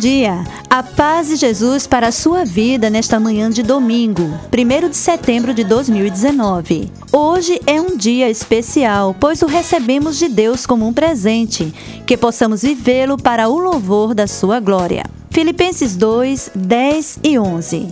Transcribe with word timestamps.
dia! 0.00 0.42
A 0.70 0.82
paz 0.82 1.28
de 1.28 1.36
Jesus 1.36 1.86
para 1.86 2.08
a 2.08 2.12
sua 2.12 2.42
vida 2.42 2.88
nesta 2.88 3.20
manhã 3.20 3.50
de 3.50 3.62
domingo, 3.62 4.22
1 4.50 4.88
de 4.88 4.96
setembro 4.96 5.52
de 5.52 5.62
2019. 5.62 6.90
Hoje 7.12 7.60
é 7.66 7.78
um 7.78 7.98
dia 7.98 8.30
especial, 8.30 9.14
pois 9.20 9.42
o 9.42 9.46
recebemos 9.46 10.18
de 10.18 10.26
Deus 10.26 10.64
como 10.64 10.88
um 10.88 10.92
presente, 10.94 11.74
que 12.06 12.16
possamos 12.16 12.62
vivê-lo 12.62 13.18
para 13.18 13.50
o 13.50 13.58
louvor 13.58 14.14
da 14.14 14.26
sua 14.26 14.58
glória. 14.58 15.04
Filipenses 15.30 15.94
2, 15.96 16.52
10 16.54 17.18
e 17.22 17.38
11 17.38 17.88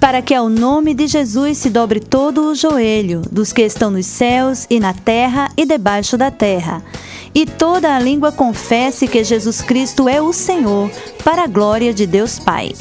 para 0.00 0.20
que 0.20 0.34
ao 0.34 0.50
nome 0.50 0.92
de 0.92 1.06
Jesus 1.06 1.56
se 1.56 1.70
dobre 1.70 1.98
todo 1.98 2.50
o 2.50 2.54
joelho 2.54 3.22
dos 3.32 3.54
que 3.54 3.62
estão 3.62 3.90
nos 3.90 4.04
céus 4.04 4.66
e 4.68 4.78
na 4.78 4.92
terra 4.92 5.50
e 5.56 5.64
debaixo 5.64 6.18
da 6.18 6.30
terra, 6.30 6.82
e 7.34 7.44
toda 7.44 7.94
a 7.94 7.98
língua 7.98 8.30
confesse 8.30 9.08
que 9.08 9.24
Jesus 9.24 9.60
Cristo 9.60 10.08
é 10.08 10.22
o 10.22 10.32
Senhor, 10.32 10.90
para 11.24 11.44
a 11.44 11.46
glória 11.46 11.92
de 11.92 12.06
Deus 12.06 12.38
Pai. 12.38 12.72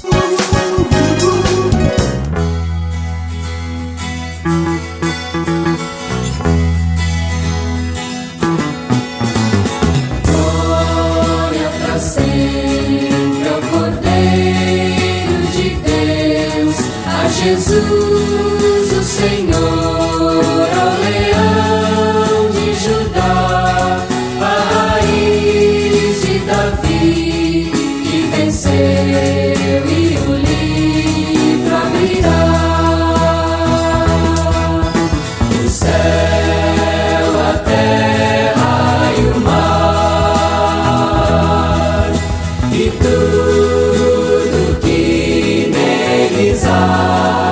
Jesus, 17.44 18.53
desire. 46.44 47.43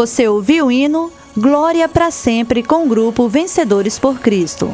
Você 0.00 0.26
ouviu 0.26 0.68
o 0.68 0.72
hino 0.72 1.12
Glória 1.36 1.86
para 1.86 2.10
sempre 2.10 2.62
com 2.62 2.86
o 2.86 2.88
grupo 2.88 3.28
Vencedores 3.28 3.98
por 3.98 4.18
Cristo. 4.18 4.72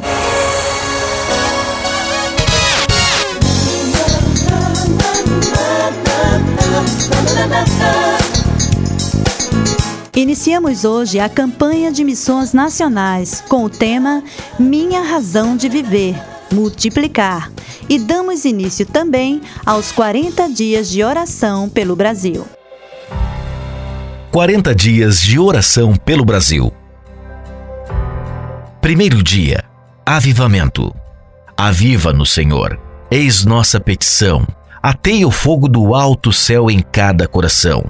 Iniciamos 10.15 10.85
hoje 10.85 11.19
a 11.19 11.27
campanha 11.27 11.91
de 11.91 12.05
missões 12.05 12.53
nacionais 12.53 13.43
com 13.49 13.65
o 13.65 13.69
tema 13.69 14.23
Minha 14.57 15.01
Razão 15.01 15.57
de 15.57 15.67
Viver 15.67 16.15
Multiplicar 16.53 17.51
e 17.89 17.99
damos 17.99 18.45
início 18.45 18.85
também 18.85 19.41
aos 19.65 19.91
40 19.91 20.47
dias 20.47 20.89
de 20.89 21.03
oração 21.03 21.67
pelo 21.67 21.97
Brasil. 21.97 22.56
40 24.37 24.75
dias 24.75 25.19
de 25.19 25.39
oração 25.39 25.95
pelo 25.95 26.23
Brasil. 26.23 26.71
Primeiro 28.79 29.23
dia: 29.23 29.63
Avivamento. 30.05 30.95
Aviva-no, 31.57 32.23
Senhor. 32.23 32.79
Eis 33.09 33.43
nossa 33.43 33.79
petição. 33.79 34.45
Ateia 34.79 35.27
o 35.27 35.31
fogo 35.31 35.67
do 35.67 35.95
alto 35.95 36.31
céu 36.31 36.69
em 36.69 36.81
cada 36.81 37.27
coração. 37.27 37.83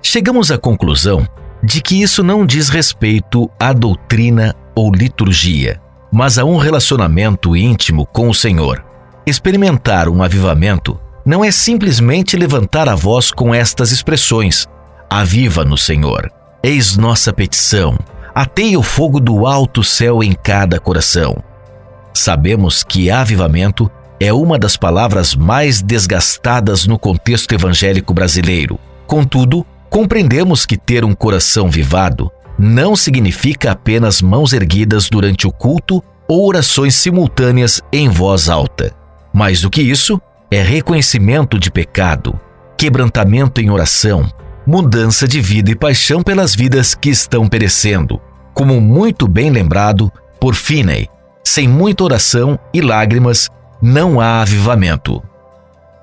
Chegamos 0.00 0.52
à 0.52 0.56
conclusão 0.56 1.26
de 1.60 1.80
que 1.80 2.00
isso 2.00 2.22
não 2.22 2.46
diz 2.46 2.68
respeito 2.68 3.50
à 3.58 3.72
doutrina 3.72 4.54
ou 4.76 4.92
liturgia, 4.92 5.82
mas 6.12 6.38
a 6.38 6.44
um 6.44 6.56
relacionamento 6.56 7.56
íntimo 7.56 8.06
com 8.06 8.28
o 8.28 8.34
Senhor. 8.34 8.84
Experimentar 9.26 10.08
um 10.08 10.22
avivamento 10.22 11.00
não 11.26 11.44
é 11.44 11.50
simplesmente 11.50 12.36
levantar 12.36 12.88
a 12.88 12.94
voz 12.94 13.32
com 13.32 13.52
estas 13.52 13.90
expressões: 13.90 14.68
Aviva-no, 15.10 15.76
Senhor. 15.76 16.30
Eis 16.62 16.96
nossa 16.96 17.32
petição. 17.32 17.98
Ateia 18.34 18.78
o 18.78 18.82
fogo 18.82 19.18
do 19.18 19.46
alto 19.46 19.82
céu 19.82 20.22
em 20.22 20.32
cada 20.32 20.78
coração. 20.78 21.42
Sabemos 22.14 22.84
que 22.84 23.10
avivamento 23.10 23.90
é 24.20 24.32
uma 24.32 24.58
das 24.58 24.76
palavras 24.76 25.34
mais 25.34 25.82
desgastadas 25.82 26.86
no 26.86 26.98
contexto 26.98 27.52
evangélico 27.52 28.14
brasileiro. 28.14 28.78
Contudo, 29.06 29.66
Compreendemos 29.90 30.64
que 30.64 30.76
ter 30.76 31.04
um 31.04 31.12
coração 31.12 31.68
vivado 31.68 32.30
não 32.56 32.94
significa 32.94 33.72
apenas 33.72 34.22
mãos 34.22 34.52
erguidas 34.52 35.10
durante 35.10 35.48
o 35.48 35.50
culto 35.52 36.00
ou 36.28 36.46
orações 36.46 36.94
simultâneas 36.94 37.82
em 37.92 38.08
voz 38.08 38.48
alta. 38.48 38.94
Mais 39.32 39.62
do 39.62 39.68
que 39.68 39.82
isso, 39.82 40.20
é 40.48 40.62
reconhecimento 40.62 41.58
de 41.58 41.72
pecado, 41.72 42.38
quebrantamento 42.76 43.60
em 43.60 43.68
oração, 43.68 44.30
mudança 44.70 45.26
de 45.26 45.40
vida 45.40 45.72
e 45.72 45.74
paixão 45.74 46.22
pelas 46.22 46.54
vidas 46.54 46.94
que 46.94 47.10
estão 47.10 47.48
perecendo. 47.48 48.20
Como 48.54 48.80
muito 48.80 49.26
bem 49.26 49.50
lembrado 49.50 50.12
por 50.40 50.54
Finney, 50.54 51.08
sem 51.42 51.66
muita 51.66 52.04
oração 52.04 52.56
e 52.72 52.80
lágrimas 52.80 53.50
não 53.82 54.20
há 54.20 54.42
avivamento. 54.42 55.20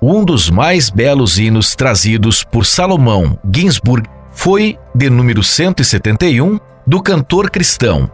Um 0.02 0.22
dos 0.22 0.50
mais 0.50 0.90
belos 0.90 1.38
hinos 1.38 1.74
trazidos 1.74 2.44
por 2.44 2.66
Salomão 2.66 3.38
Ginsburg 3.50 4.06
foi 4.32 4.78
de 4.94 5.08
número 5.08 5.42
171 5.42 6.60
do 6.86 7.00
cantor 7.00 7.50
cristão. 7.50 8.10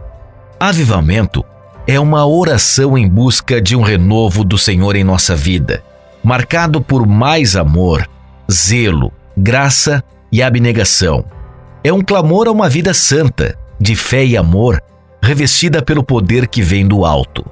Avivamento 0.57 1.43
é 1.85 1.99
uma 1.99 2.25
oração 2.25 2.97
em 2.97 3.09
busca 3.09 3.61
de 3.61 3.75
um 3.75 3.81
renovo 3.81 4.45
do 4.45 4.57
Senhor 4.57 4.95
em 4.95 5.03
nossa 5.03 5.35
vida, 5.35 5.83
marcado 6.23 6.79
por 6.79 7.05
mais 7.05 7.57
amor, 7.57 8.09
zelo, 8.49 9.11
graça 9.35 10.01
e 10.31 10.41
abnegação. 10.41 11.25
É 11.83 11.93
um 11.93 12.01
clamor 12.01 12.47
a 12.47 12.51
uma 12.51 12.69
vida 12.69 12.93
santa, 12.93 13.57
de 13.79 13.95
fé 13.95 14.25
e 14.25 14.35
amor, 14.35 14.81
revestida 15.21 15.81
pelo 15.81 16.03
poder 16.03 16.47
que 16.47 16.61
vem 16.61 16.87
do 16.87 17.05
alto. 17.05 17.45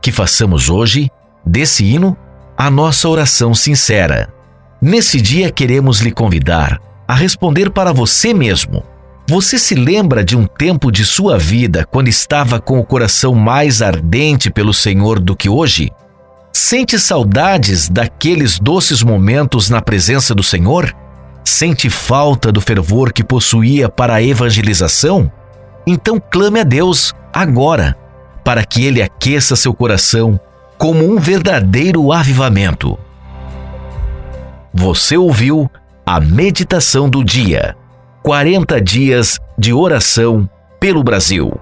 Que 0.00 0.12
façamos 0.12 0.68
hoje, 0.68 1.10
desse 1.44 1.84
hino, 1.84 2.16
a 2.56 2.70
nossa 2.70 3.08
oração 3.08 3.54
sincera. 3.54 4.32
Nesse 4.80 5.20
dia 5.20 5.50
queremos 5.50 6.00
lhe 6.00 6.12
convidar 6.12 6.80
a 7.06 7.14
responder 7.14 7.70
para 7.70 7.92
você 7.92 8.32
mesmo. 8.32 8.82
Você 9.28 9.58
se 9.58 9.74
lembra 9.74 10.22
de 10.22 10.36
um 10.36 10.46
tempo 10.46 10.92
de 10.92 11.04
sua 11.04 11.38
vida 11.38 11.86
quando 11.90 12.08
estava 12.08 12.60
com 12.60 12.78
o 12.78 12.84
coração 12.84 13.34
mais 13.34 13.80
ardente 13.80 14.50
pelo 14.50 14.74
Senhor 14.74 15.18
do 15.18 15.34
que 15.34 15.48
hoje? 15.48 15.90
Sente 16.52 16.98
saudades 16.98 17.88
daqueles 17.88 18.58
doces 18.58 19.02
momentos 19.02 19.70
na 19.70 19.80
presença 19.80 20.34
do 20.34 20.42
Senhor? 20.42 20.94
Sente 21.44 21.90
falta 21.90 22.50
do 22.50 22.60
fervor 22.60 23.12
que 23.12 23.22
possuía 23.22 23.88
para 23.88 24.14
a 24.14 24.22
evangelização? 24.22 25.30
Então 25.86 26.18
clame 26.18 26.60
a 26.60 26.64
Deus 26.64 27.14
agora, 27.32 27.96
para 28.42 28.64
que 28.64 28.84
Ele 28.84 29.02
aqueça 29.02 29.54
seu 29.54 29.74
coração 29.74 30.40
como 30.78 31.04
um 31.04 31.18
verdadeiro 31.18 32.12
avivamento. 32.12 32.98
Você 34.72 35.16
ouviu 35.16 35.70
a 36.04 36.18
meditação 36.20 37.08
do 37.08 37.22
dia. 37.22 37.76
40 38.22 38.80
dias 38.80 39.38
de 39.58 39.72
oração 39.72 40.48
pelo 40.80 41.04
Brasil. 41.04 41.52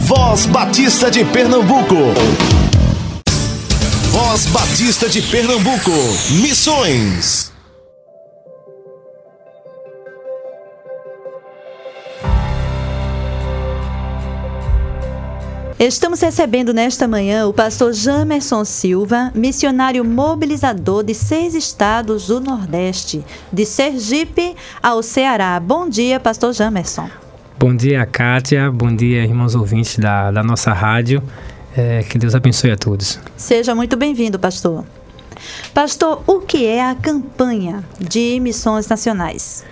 Voz 0.00 0.46
Batista 0.46 1.10
de 1.10 1.24
Pernambuco. 1.24 1.96
Voz 4.36 4.44
Batista 4.48 5.08
de 5.08 5.22
Pernambuco. 5.22 5.90
Missões. 6.42 7.50
Estamos 15.78 16.20
recebendo 16.20 16.74
nesta 16.74 17.08
manhã 17.08 17.46
o 17.46 17.54
pastor 17.54 17.94
Jamerson 17.94 18.62
Silva, 18.66 19.32
missionário 19.34 20.04
mobilizador 20.04 21.02
de 21.02 21.14
seis 21.14 21.54
estados 21.54 22.26
do 22.26 22.38
Nordeste, 22.38 23.24
de 23.50 23.64
Sergipe 23.64 24.54
ao 24.82 25.02
Ceará. 25.02 25.58
Bom 25.58 25.88
dia, 25.88 26.20
pastor 26.20 26.52
Jamerson. 26.52 27.08
Bom 27.58 27.74
dia, 27.74 28.04
Kátia. 28.04 28.70
Bom 28.70 28.94
dia, 28.94 29.24
irmãos 29.24 29.54
ouvintes 29.54 29.96
da, 29.98 30.30
da 30.30 30.42
nossa 30.42 30.74
rádio. 30.74 31.22
É, 31.76 32.02
que 32.02 32.18
Deus 32.18 32.34
abençoe 32.34 32.70
a 32.70 32.76
todos. 32.76 33.18
Seja 33.36 33.74
muito 33.74 33.96
bem-vindo, 33.96 34.38
pastor. 34.38 34.84
Pastor, 35.74 36.22
o 36.26 36.40
que 36.40 36.64
é 36.64 36.88
a 36.88 36.94
campanha 36.94 37.84
de 38.00 38.40
missões 38.40 38.88
nacionais? 38.88 39.64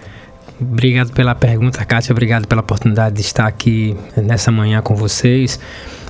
Obrigado 0.60 1.12
pela 1.12 1.34
pergunta, 1.34 1.84
Kátia. 1.84 2.12
Obrigado 2.12 2.46
pela 2.46 2.60
oportunidade 2.60 3.16
de 3.16 3.22
estar 3.22 3.46
aqui 3.46 3.96
nessa 4.16 4.50
manhã 4.50 4.82
com 4.82 4.94
vocês. 4.94 5.58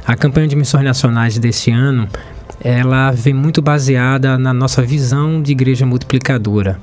A 0.07 0.17
campanha 0.17 0.49
de 0.49 0.57
missões 0.57 0.85
nacionais 0.85 1.39
deste 1.39 1.71
ano, 1.71 2.09
ela 2.61 3.11
vem 3.13 3.33
muito 3.33 3.63
baseada 3.63 4.37
na 4.37 4.53
nossa 4.53 4.83
visão 4.83 5.41
de 5.41 5.53
igreja 5.53 5.87
multiplicadora, 5.87 6.79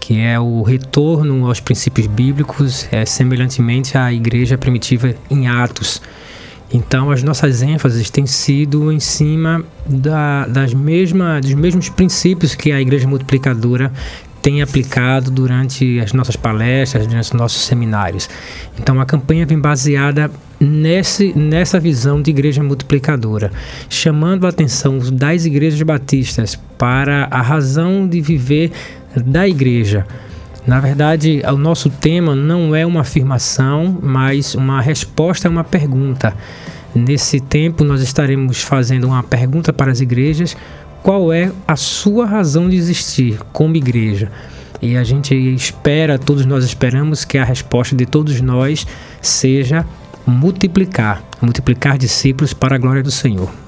que 0.00 0.20
é 0.20 0.38
o 0.38 0.62
retorno 0.62 1.46
aos 1.46 1.58
princípios 1.58 2.06
bíblicos, 2.06 2.86
é, 2.92 3.04
semelhantemente 3.04 3.96
à 3.96 4.12
igreja 4.12 4.56
primitiva 4.56 5.14
em 5.30 5.48
Atos. 5.48 6.00
Então, 6.72 7.10
as 7.10 7.22
nossas 7.22 7.62
ênfases 7.62 8.08
têm 8.08 8.26
sido 8.26 8.90
em 8.90 8.98
cima 8.98 9.62
da, 9.86 10.46
das 10.46 10.72
mesma, 10.72 11.40
dos 11.40 11.52
mesmos 11.54 11.88
princípios 11.88 12.54
que 12.54 12.72
a 12.72 12.80
igreja 12.80 13.06
multiplicadora 13.06 13.92
tem 14.40 14.60
aplicado 14.60 15.30
durante 15.30 16.00
as 16.00 16.12
nossas 16.12 16.34
palestras, 16.34 17.06
durante 17.06 17.26
os 17.26 17.32
nossos 17.32 17.62
seminários. 17.62 18.28
Então 18.78 19.00
a 19.00 19.06
campanha 19.06 19.46
vem 19.46 19.58
baseada 19.58 20.30
nesse, 20.58 21.32
nessa 21.38 21.78
visão 21.78 22.20
de 22.20 22.30
igreja 22.30 22.62
multiplicadora, 22.62 23.52
chamando 23.88 24.44
a 24.44 24.50
atenção 24.50 24.98
das 24.98 25.44
igrejas 25.44 25.80
batistas 25.82 26.58
para 26.76 27.28
a 27.30 27.40
razão 27.40 28.08
de 28.08 28.20
viver 28.20 28.72
da 29.24 29.46
igreja. 29.46 30.04
Na 30.66 30.78
verdade, 30.78 31.42
o 31.44 31.56
nosso 31.56 31.90
tema 31.90 32.36
não 32.36 32.74
é 32.74 32.86
uma 32.86 33.00
afirmação, 33.00 33.98
mas 34.00 34.54
uma 34.54 34.80
resposta 34.80 35.48
a 35.48 35.50
uma 35.50 35.64
pergunta. 35.64 36.34
Nesse 36.94 37.40
tempo, 37.40 37.82
nós 37.82 38.00
estaremos 38.00 38.62
fazendo 38.62 39.08
uma 39.08 39.22
pergunta 39.22 39.72
para 39.72 39.90
as 39.90 40.00
igrejas 40.00 40.56
qual 41.02 41.32
é 41.32 41.50
a 41.66 41.74
sua 41.74 42.26
razão 42.26 42.68
de 42.68 42.76
existir 42.76 43.40
como 43.52 43.76
igreja. 43.76 44.30
E 44.80 44.96
a 44.96 45.02
gente 45.02 45.34
espera, 45.34 46.18
todos 46.18 46.46
nós 46.46 46.64
esperamos 46.64 47.24
que 47.24 47.38
a 47.38 47.44
resposta 47.44 47.96
de 47.96 48.06
todos 48.06 48.40
nós 48.40 48.86
seja 49.20 49.84
multiplicar, 50.24 51.22
multiplicar 51.40 51.98
discípulos 51.98 52.52
para 52.52 52.76
a 52.76 52.78
glória 52.78 53.02
do 53.02 53.10
Senhor. 53.10 53.61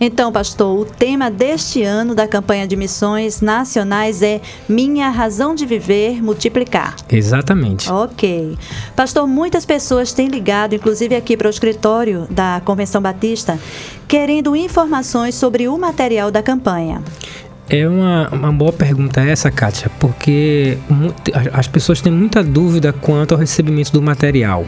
Então, 0.00 0.30
pastor, 0.30 0.78
o 0.78 0.84
tema 0.84 1.30
deste 1.30 1.82
ano 1.82 2.14
da 2.14 2.26
campanha 2.26 2.66
de 2.66 2.76
missões 2.76 3.40
nacionais 3.40 4.22
é 4.22 4.40
Minha 4.68 5.10
Razão 5.10 5.54
de 5.54 5.66
Viver 5.66 6.22
Multiplicar. 6.22 6.94
Exatamente. 7.10 7.90
Ok. 7.90 8.56
Pastor, 8.94 9.26
muitas 9.26 9.64
pessoas 9.66 10.12
têm 10.12 10.28
ligado, 10.28 10.74
inclusive 10.74 11.16
aqui 11.16 11.36
para 11.36 11.48
o 11.48 11.50
escritório 11.50 12.26
da 12.30 12.62
Convenção 12.64 13.02
Batista, 13.02 13.58
querendo 14.06 14.54
informações 14.54 15.34
sobre 15.34 15.66
o 15.68 15.76
material 15.76 16.30
da 16.30 16.42
campanha. 16.42 17.02
É 17.70 17.86
uma, 17.86 18.28
uma 18.30 18.52
boa 18.52 18.72
pergunta 18.72 19.20
essa, 19.20 19.50
Kátia, 19.50 19.90
porque 19.98 20.78
as 21.52 21.68
pessoas 21.68 22.00
têm 22.00 22.10
muita 22.10 22.42
dúvida 22.42 22.94
quanto 22.94 23.34
ao 23.34 23.38
recebimento 23.38 23.92
do 23.92 24.00
material. 24.00 24.64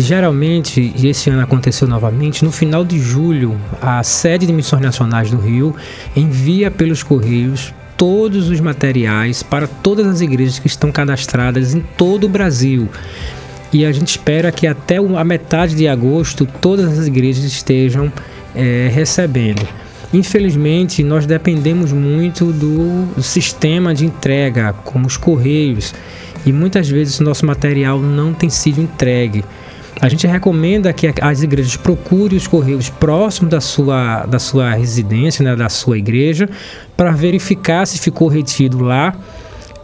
Geralmente, 0.00 0.94
e 0.96 1.08
esse 1.08 1.28
ano 1.28 1.42
aconteceu 1.42 1.86
novamente, 1.86 2.42
no 2.42 2.50
final 2.50 2.84
de 2.84 2.98
julho, 2.98 3.60
a 3.82 4.02
sede 4.02 4.46
de 4.46 4.52
Missões 4.52 4.80
Nacionais 4.80 5.30
do 5.30 5.36
Rio 5.36 5.76
envia 6.16 6.70
pelos 6.70 7.02
Correios 7.02 7.74
todos 7.98 8.48
os 8.48 8.60
materiais 8.60 9.42
para 9.42 9.66
todas 9.66 10.06
as 10.06 10.22
igrejas 10.22 10.58
que 10.58 10.66
estão 10.66 10.90
cadastradas 10.90 11.74
em 11.74 11.80
todo 11.98 12.24
o 12.24 12.28
Brasil. 12.30 12.88
E 13.70 13.84
a 13.84 13.92
gente 13.92 14.08
espera 14.08 14.50
que 14.50 14.66
até 14.66 14.96
a 14.96 15.24
metade 15.24 15.74
de 15.74 15.86
agosto 15.86 16.48
todas 16.60 16.98
as 16.98 17.06
igrejas 17.06 17.44
estejam 17.44 18.10
é, 18.54 18.88
recebendo. 18.90 19.68
Infelizmente, 20.14 21.04
nós 21.04 21.26
dependemos 21.26 21.92
muito 21.92 22.52
do 22.52 23.22
sistema 23.22 23.94
de 23.94 24.06
entrega, 24.06 24.72
como 24.82 25.06
os 25.06 25.18
correios, 25.18 25.94
e 26.46 26.52
muitas 26.52 26.88
vezes 26.88 27.20
nosso 27.20 27.44
material 27.44 28.00
não 28.00 28.32
tem 28.32 28.48
sido 28.48 28.80
entregue. 28.80 29.44
A 30.00 30.08
gente 30.08 30.26
recomenda 30.26 30.92
que 30.94 31.12
as 31.20 31.42
igrejas 31.42 31.76
procurem 31.76 32.38
os 32.38 32.46
correios 32.46 32.88
próximos 32.88 33.50
da 33.50 33.60
sua, 33.60 34.24
da 34.24 34.38
sua 34.38 34.72
residência, 34.72 35.44
né, 35.44 35.54
da 35.54 35.68
sua 35.68 35.98
igreja, 35.98 36.48
para 36.96 37.10
verificar 37.10 37.86
se 37.86 37.98
ficou 37.98 38.28
retido 38.28 38.82
lá. 38.82 39.14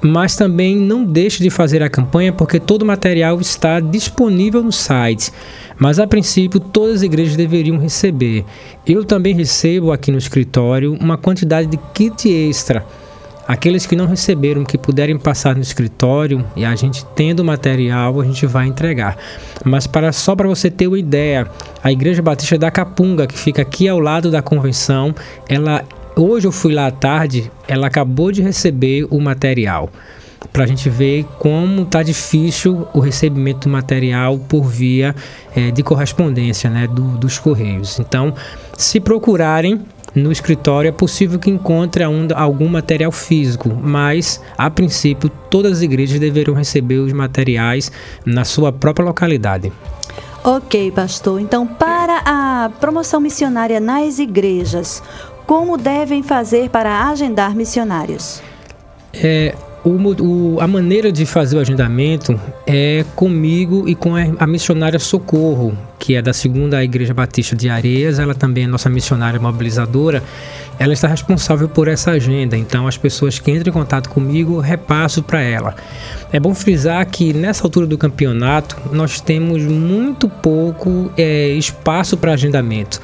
Mas 0.00 0.36
também 0.36 0.76
não 0.76 1.04
deixe 1.04 1.42
de 1.42 1.50
fazer 1.50 1.82
a 1.82 1.90
campanha 1.90 2.32
porque 2.32 2.60
todo 2.60 2.82
o 2.82 2.86
material 2.86 3.40
está 3.40 3.78
disponível 3.80 4.62
no 4.62 4.72
site. 4.72 5.32
Mas 5.78 5.98
a 5.98 6.06
princípio 6.06 6.60
todas 6.60 6.96
as 6.96 7.02
igrejas 7.02 7.36
deveriam 7.36 7.76
receber. 7.78 8.44
Eu 8.86 9.04
também 9.04 9.34
recebo 9.34 9.92
aqui 9.92 10.10
no 10.10 10.18
escritório 10.18 10.94
uma 10.98 11.18
quantidade 11.18 11.68
de 11.68 11.78
kit 11.92 12.28
extra 12.28 12.86
Aqueles 13.46 13.86
que 13.86 13.94
não 13.94 14.06
receberam, 14.06 14.64
que 14.64 14.76
puderem 14.76 15.16
passar 15.16 15.54
no 15.54 15.62
escritório 15.62 16.44
e 16.56 16.64
a 16.64 16.74
gente 16.74 17.04
tendo 17.14 17.40
o 17.40 17.44
material, 17.44 18.20
a 18.20 18.24
gente 18.24 18.44
vai 18.44 18.66
entregar. 18.66 19.16
Mas 19.64 19.86
para 19.86 20.12
só 20.12 20.34
para 20.34 20.48
você 20.48 20.70
ter 20.70 20.88
uma 20.88 20.98
ideia, 20.98 21.46
a 21.82 21.92
Igreja 21.92 22.20
Batista 22.20 22.58
da 22.58 22.70
Capunga, 22.70 23.26
que 23.26 23.38
fica 23.38 23.62
aqui 23.62 23.88
ao 23.88 24.00
lado 24.00 24.30
da 24.30 24.42
convenção, 24.42 25.14
ela 25.48 25.84
hoje 26.16 26.46
eu 26.46 26.52
fui 26.52 26.72
lá 26.74 26.86
à 26.86 26.90
tarde, 26.90 27.50
ela 27.68 27.86
acabou 27.86 28.32
de 28.32 28.42
receber 28.42 29.06
o 29.10 29.20
material. 29.20 29.90
para 30.52 30.64
a 30.64 30.66
gente 30.66 30.88
ver 30.88 31.24
como 31.38 31.82
está 31.82 32.02
difícil 32.02 32.86
o 32.94 33.00
recebimento 33.00 33.68
do 33.68 33.70
material 33.70 34.38
por 34.38 34.64
via 34.64 35.14
é, 35.54 35.70
de 35.70 35.82
correspondência 35.82 36.70
né, 36.70 36.86
do, 36.86 37.18
dos 37.18 37.38
correios. 37.38 37.98
Então, 37.98 38.34
se 38.76 39.00
procurarem 39.00 39.82
no 40.16 40.32
escritório, 40.32 40.88
é 40.88 40.92
possível 40.92 41.38
que 41.38 41.50
encontre 41.50 42.02
algum 42.02 42.68
material 42.68 43.12
físico, 43.12 43.68
mas 43.68 44.42
a 44.56 44.70
princípio 44.70 45.30
todas 45.50 45.72
as 45.72 45.82
igrejas 45.82 46.18
deverão 46.18 46.54
receber 46.54 46.96
os 46.96 47.12
materiais 47.12 47.92
na 48.24 48.44
sua 48.44 48.72
própria 48.72 49.04
localidade. 49.04 49.70
Ok, 50.42 50.90
pastor. 50.92 51.40
Então, 51.40 51.66
para 51.66 52.22
a 52.24 52.70
promoção 52.80 53.20
missionária 53.20 53.78
nas 53.78 54.18
igrejas, 54.18 55.02
como 55.46 55.76
devem 55.76 56.22
fazer 56.22 56.70
para 56.70 57.08
agendar 57.08 57.54
missionários? 57.54 58.40
É, 59.12 59.54
o, 59.84 59.90
o, 60.22 60.60
a 60.60 60.66
maneira 60.66 61.12
de 61.12 61.24
fazer 61.24 61.56
o 61.56 61.60
agendamento 61.60 62.38
é 62.66 63.04
comigo 63.14 63.88
e 63.88 63.94
com 63.94 64.16
a, 64.16 64.22
a, 64.38 64.46
missionária 64.46 64.98
Socorro, 64.98 65.76
que 65.98 66.14
é 66.14 66.22
da 66.22 66.32
segunda 66.32 66.82
Igreja 66.82 67.14
Batista 67.14 67.56
de 67.56 67.68
Areias, 67.68 68.18
ela 68.18 68.34
também 68.34 68.64
é 68.64 68.66
nossa 68.66 68.88
missionária 68.88 69.40
mobilizadora. 69.40 70.22
Ela 70.78 70.92
está 70.92 71.08
responsável 71.08 71.68
por 71.68 71.88
essa 71.88 72.10
agenda, 72.10 72.56
então 72.56 72.86
as 72.86 72.98
pessoas 72.98 73.38
que 73.38 73.50
entram 73.50 73.70
em 73.70 73.72
contato 73.72 74.10
comigo 74.10 74.60
repasso 74.60 75.22
para 75.22 75.40
ela. 75.40 75.74
É 76.30 76.38
bom 76.38 76.54
frisar 76.54 77.04
que 77.06 77.32
nessa 77.32 77.64
altura 77.64 77.86
do 77.86 77.96
campeonato 77.96 78.76
nós 78.92 79.20
temos 79.20 79.62
muito 79.62 80.28
pouco 80.28 81.10
é, 81.16 81.48
espaço 81.48 82.16
para 82.16 82.32
agendamento. 82.32 83.00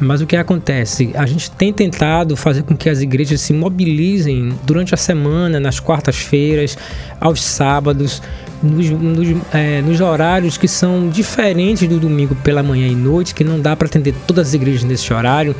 Mas 0.00 0.20
o 0.20 0.26
que 0.26 0.34
acontece? 0.34 1.12
A 1.14 1.26
gente 1.26 1.48
tem 1.52 1.72
tentado 1.72 2.36
fazer 2.36 2.64
com 2.64 2.76
que 2.76 2.90
as 2.90 3.00
igrejas 3.00 3.40
se 3.40 3.52
mobilizem 3.52 4.52
durante 4.64 4.92
a 4.94 4.96
semana, 4.96 5.60
nas 5.60 5.78
quartas-feiras, 5.78 6.76
aos 7.20 7.40
sábados, 7.40 8.20
nos, 8.62 8.88
nos, 8.90 9.28
é, 9.52 9.82
nos, 9.82 10.00
horários 10.00 10.56
que 10.56 10.68
são 10.68 11.08
diferentes 11.08 11.88
do 11.88 11.98
domingo 11.98 12.34
pela 12.36 12.62
manhã 12.62 12.86
e 12.86 12.94
noite, 12.94 13.34
que 13.34 13.44
não 13.44 13.60
dá 13.60 13.74
para 13.76 13.86
atender 13.86 14.14
todas 14.26 14.48
as 14.48 14.54
igrejas 14.54 14.84
nesse 14.84 15.12
horário 15.12 15.54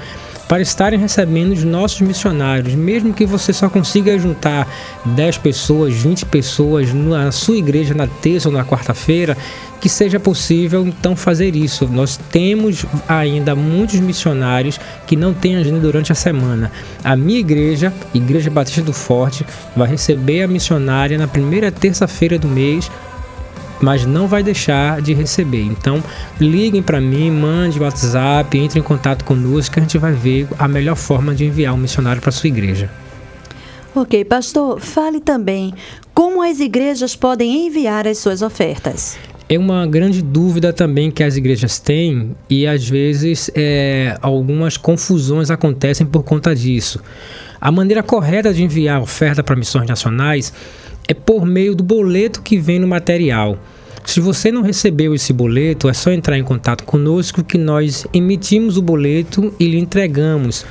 para 0.49 0.63
estarem 0.63 0.99
recebendo 0.99 1.53
os 1.53 1.65
nossos 1.65 2.01
missionários, 2.01 2.75
mesmo 2.75 3.15
que 3.15 3.25
você 3.25 3.53
só 3.53 3.69
consiga 3.69 4.19
juntar 4.19 4.69
10 5.05 5.39
pessoas, 5.39 5.95
20 5.95 6.27
pessoas 6.27 6.93
na 6.93 7.33
sua 7.33 7.57
igreja 7.57 7.95
na 7.95 8.07
terça 8.07 8.49
ou 8.49 8.55
na 8.55 8.65
quarta-feira, 8.65 9.37
que 9.81 9.89
seja 9.89 10.21
possível 10.21 10.87
então 10.87 11.17
fazer 11.17 11.57
isso. 11.57 11.89
Nós 11.89 12.17
temos 12.31 12.87
ainda 13.09 13.57
muitos 13.57 13.99
missionários 13.99 14.79
que 15.07 15.17
não 15.17 15.35
têm 15.35 15.57
agenda 15.57 15.81
durante 15.81 16.13
a 16.13 16.15
semana. 16.15 16.71
A 17.03 17.17
minha 17.17 17.41
igreja, 17.41 17.93
Igreja 18.15 18.49
Batista 18.49 18.83
do 18.83 18.93
Forte, 18.93 19.45
vai 19.75 19.89
receber 19.89 20.43
a 20.43 20.49
missionária 20.49 21.19
na 21.19 21.27
primeira 21.27 21.73
terça-feira 21.73 22.39
do 22.39 22.47
mês 22.47 22.89
mas 23.83 24.07
não 24.07 24.27
vai 24.27 24.43
deixar 24.43 25.03
de 25.03 25.12
receber. 25.12 25.62
Então, 25.62 26.03
liguem 26.41 26.83
para 26.83 27.01
mim, 27.01 27.31
mande 27.31 27.79
o 27.79 27.83
WhatsApp, 27.83 28.57
entre 28.57 28.79
em 28.79 28.83
contato 28.83 29.25
conosco 29.25 29.75
que 29.75 29.81
a 29.81 29.83
gente 29.83 29.99
vai 29.99 30.12
ver 30.12 30.47
a 30.59 30.67
melhor 30.69 30.97
forma 30.97 31.35
de 31.35 31.45
enviar 31.45 31.75
um 31.75 31.79
missionário 31.79 32.23
para 32.23 32.31
sua 32.33 32.49
igreja. 32.49 32.89
Ok, 33.95 34.25
pastor, 34.25 34.81
fale 34.81 35.21
também 35.21 35.75
como 36.15 36.43
as 36.43 36.61
igrejas 36.61 37.15
podem 37.15 37.67
enviar 37.67 38.07
as 38.07 38.19
suas 38.19 38.41
ofertas. 38.41 39.19
É 39.49 39.59
uma 39.59 39.87
grande 39.87 40.23
dúvida 40.23 40.73
também 40.73 41.11
que 41.11 41.23
as 41.23 41.37
igrejas 41.37 41.79
têm 41.79 42.35
e 42.49 42.67
às 42.67 42.89
vezes 42.89 43.51
é, 43.55 44.17
algumas 44.23 44.79
confusões 44.79 45.51
acontecem 45.51 46.07
por 46.07 46.23
conta 46.23 46.55
disso. 46.55 47.03
A 47.61 47.71
maneira 47.71 48.03
correta 48.03 48.53
de 48.55 48.62
enviar 48.62 49.03
oferta 49.03 49.43
para 49.43 49.55
missões 49.55 49.87
nacionais 49.87 50.55
é 51.09 51.15
por 51.15 51.45
meio 51.45 51.75
do 51.75 51.83
boleto 51.83 52.43
que 52.43 52.59
vem 52.59 52.79
no 52.79 52.87
material. 52.87 53.59
Se 54.05 54.21
você 54.21 54.51
não 54.51 54.63
recebeu 54.63 55.15
esse 55.15 55.33
boleto, 55.33 55.89
é 55.89 55.93
só 55.93 56.11
entrar 56.11 56.37
em 56.37 56.43
contato 56.43 56.85
conosco 56.85 57.45
que 57.45 57.57
nós 57.57 58.07
emitimos 58.13 58.77
o 58.77 58.83
boleto 58.83 59.55
e 59.59 59.67
lhe 59.69 59.79
entregamos. 59.79 60.67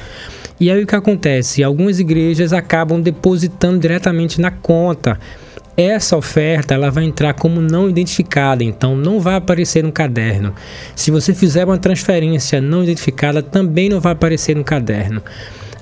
E 0.59 0.69
aí 0.69 0.83
o 0.83 0.85
que 0.85 0.95
acontece? 0.95 1.63
Algumas 1.63 1.99
igrejas 1.99 2.53
acabam 2.53 3.01
depositando 3.01 3.79
diretamente 3.79 4.39
na 4.39 4.51
conta. 4.51 5.17
Essa 5.75 6.17
oferta 6.17 6.73
ela 6.73 6.91
vai 6.91 7.05
entrar 7.05 7.33
como 7.33 7.61
não 7.61 7.89
identificada, 7.89 8.63
então 8.63 8.95
não 8.95 9.19
vai 9.19 9.35
aparecer 9.35 9.83
no 9.83 9.91
caderno. 9.91 10.53
Se 10.95 11.09
você 11.09 11.33
fizer 11.33 11.65
uma 11.65 11.77
transferência 11.77 12.61
não 12.61 12.83
identificada, 12.83 13.41
também 13.41 13.89
não 13.89 13.99
vai 13.99 14.11
aparecer 14.11 14.55
no 14.55 14.63
caderno. 14.63 15.23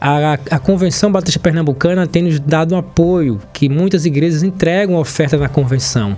A, 0.02 0.34
a 0.52 0.60
Convenção 0.60 1.12
Batista 1.12 1.40
Pernambucana 1.40 2.08
tem 2.08 2.24
nos 2.24 2.40
dado 2.40 2.74
um 2.74 2.78
apoio, 2.78 3.40
que 3.52 3.68
muitas 3.68 4.06
igrejas 4.06 4.44
entregam 4.44 4.96
oferta 4.96 5.38
na 5.38 5.50
convenção. 5.50 6.16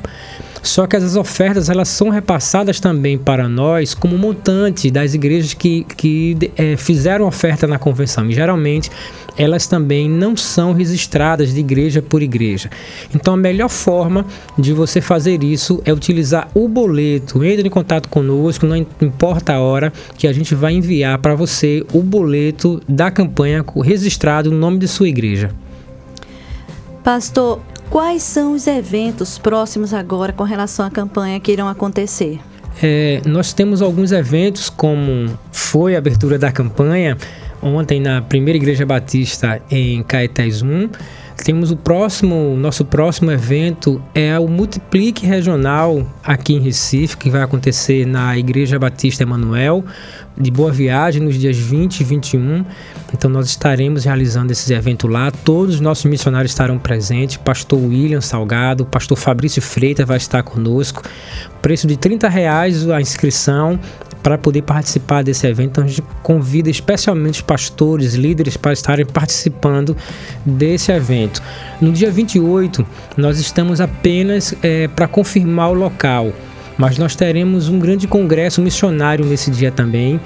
Só 0.62 0.86
que 0.86 0.96
essas 0.96 1.16
ofertas 1.16 1.70
elas 1.70 1.90
são 1.90 2.10
repassadas 2.10 2.80
também 2.80 3.18
para 3.18 3.50
nós 3.50 3.96
como 3.96 4.16
montante 4.18 4.92
das 4.92 5.14
igrejas 5.16 5.56
que, 5.56 5.84
que 5.98 6.38
é, 6.56 6.78
fizeram 6.78 7.26
oferta 7.26 7.66
na 7.66 7.80
convenção. 7.80 8.30
E 8.30 8.34
geralmente 8.34 8.92
elas 9.38 9.68
também 9.68 10.10
não 10.10 10.36
são 10.36 10.74
registradas 10.74 11.54
de 11.54 11.60
igreja 11.60 12.02
por 12.02 12.22
igreja. 12.22 12.70
Então 13.14 13.34
a 13.34 13.38
melhor 13.38 13.70
forma 13.70 14.26
de 14.58 14.74
você 14.74 15.02
fazer 15.02 15.44
isso 15.44 15.82
é 15.86 15.94
utilizar 15.94 16.50
o 16.54 16.68
boleto. 16.68 17.44
Entre 17.44 17.68
em 17.68 17.72
contato 17.72 18.10
conosco, 18.10 18.66
não 18.66 18.76
importa 18.76 19.54
a 19.54 19.60
hora, 19.60 19.92
que 20.18 20.28
a 20.28 20.34
gente 20.34 20.56
vai 20.56 20.74
enviar 20.74 21.18
para 21.20 21.36
você 21.36 21.86
o 21.94 22.02
boleto 22.02 22.82
da 22.88 23.12
campanha 23.12 23.64
registrado 23.84 24.52
no 24.52 24.58
nome 24.58 24.78
de 24.80 24.88
sua 24.88 25.08
igreja. 25.08 25.52
Pastor, 27.04 27.60
Quais 27.92 28.24
são 28.24 28.54
os 28.54 28.68
eventos 28.68 29.38
próximos 29.38 29.94
agora 29.94 30.32
com 30.32 30.46
relação 30.46 30.86
à 30.86 30.90
campanha 30.90 31.42
que 31.42 31.52
irão 31.52 31.68
acontecer? 31.68 32.40
É, 32.82 33.22
nós 33.26 33.52
temos 33.52 33.82
alguns 33.82 34.14
eventos, 34.14 34.70
como 34.70 35.38
foi 35.52 35.94
a 35.94 35.98
abertura 35.98 36.40
da 36.40 36.54
campanha 36.54 37.18
ontem 37.62 38.00
na 38.00 38.22
primeira 38.22 38.58
Igreja 38.58 38.86
Batista 38.86 39.62
em 39.70 40.02
Caetés 40.04 40.62
1. 40.62 40.90
Temos 41.44 41.72
o 41.72 41.76
próximo, 41.76 42.56
nosso 42.56 42.86
próximo 42.86 43.32
evento 43.32 44.02
é 44.14 44.38
o 44.38 44.48
Multiplique 44.48 45.26
Regional 45.26 46.06
aqui 46.24 46.54
em 46.54 46.60
Recife, 46.60 47.18
que 47.18 47.32
vai 47.32 47.42
acontecer 47.42 48.06
na 48.06 48.38
Igreja 48.38 48.78
Batista 48.78 49.24
Emanuel 49.24 49.84
de 50.38 50.52
Boa 50.52 50.72
Viagem 50.72 51.22
nos 51.22 51.36
dias 51.40 51.58
20 51.58 52.02
e 52.02 52.04
21. 52.04 52.64
Então 53.12 53.30
nós 53.30 53.48
estaremos 53.48 54.06
realizando 54.06 54.52
esse 54.52 54.72
evento 54.72 55.08
lá. 55.08 55.32
Todos 55.32 55.76
os 55.76 55.82
nossos 55.82 56.06
missionários 56.06 56.52
estarão 56.52 56.78
presentes. 56.78 57.38
Pastor 57.38 57.80
William 57.80 58.22
Salgado, 58.22 58.86
Pastor 58.86 59.18
Fabrício 59.18 59.62
Freitas 59.64 60.08
vai 60.08 60.18
estar 60.18 60.44
conosco. 60.44 61.02
Preço 61.60 61.88
de 61.88 61.98
30 61.98 62.30
reais 62.30 62.88
a 62.88 63.02
inscrição 63.02 63.80
para 64.22 64.38
poder 64.38 64.62
participar 64.62 65.24
desse 65.24 65.48
evento. 65.48 65.72
Então 65.72 65.84
a 65.84 65.88
gente 65.88 66.04
convida 66.22 66.70
especialmente 66.70 67.36
os 67.36 67.42
pastores, 67.42 68.14
líderes 68.14 68.58
para 68.58 68.74
estarem 68.74 69.06
participando 69.06 69.96
desse 70.46 70.92
evento. 70.92 71.42
No 71.80 71.92
dia 71.92 72.12
28, 72.12 72.86
nós 73.18 73.40
estamos 73.40 73.82
apenas 73.82 74.54
é, 74.62 74.88
para 74.88 75.08
confirmar 75.08 75.72
o 75.72 75.74
local 75.74 76.34
mas 76.82 76.98
nós 76.98 77.16
teremos 77.16 77.70
um 77.70 77.78
grande 77.78 78.08
congresso 78.08 78.60
missionário 78.60 79.24
nesse 79.24 79.52
dia 79.52 79.72
também, 79.72 80.20